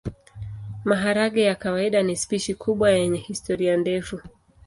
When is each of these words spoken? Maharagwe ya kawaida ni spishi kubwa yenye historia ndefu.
Maharagwe 0.85 1.41
ya 1.43 1.55
kawaida 1.55 2.03
ni 2.03 2.15
spishi 2.15 2.53
kubwa 2.55 2.91
yenye 2.91 3.17
historia 3.17 3.77
ndefu. 3.77 4.21